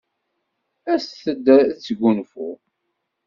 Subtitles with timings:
[0.93, 2.49] Aset-d ad nesgunfu.